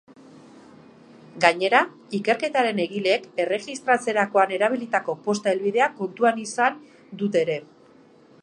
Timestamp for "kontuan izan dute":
6.01-7.47